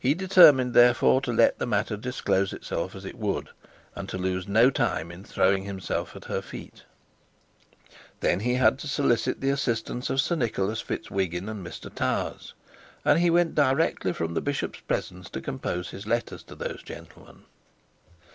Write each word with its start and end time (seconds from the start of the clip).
He 0.03 0.15
determined 0.15 0.73
therefore 0.73 1.21
to 1.21 1.31
let 1.31 1.59
that 1.59 1.67
matter 1.67 1.95
disclose 1.95 2.53
itself 2.53 2.95
as 2.95 3.05
it 3.05 3.19
would, 3.19 3.49
and 3.95 4.09
to 4.09 4.17
lose 4.17 4.47
no 4.47 4.71
time 4.71 5.11
in 5.11 5.23
throwing 5.23 5.65
himself 5.65 6.15
at 6.15 6.25
her 6.25 6.41
feet. 6.41 6.85
Then 8.19 8.39
he 8.39 8.55
had 8.55 8.79
to 8.79 8.87
solicit 8.87 9.41
the 9.41 9.51
assistance 9.51 10.09
of 10.09 10.19
Sir 10.19 10.35
Nicholas 10.35 10.81
Fitzwhiggin 10.81 11.47
and 11.47 11.63
Mr 11.63 11.93
Towers, 11.93 12.55
and 13.05 13.19
he 13.19 13.29
went 13.29 13.53
directly 13.53 14.11
from 14.11 14.33
the 14.33 14.41
bishop's 14.41 14.79
presence 14.79 15.29
to 15.29 15.39
compose 15.39 15.91
his 15.91 16.07
letters 16.07 16.41
to 16.45 16.55
those 16.55 16.81
gentlemen. 16.81 17.43